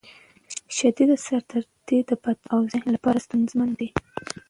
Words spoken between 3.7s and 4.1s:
دی.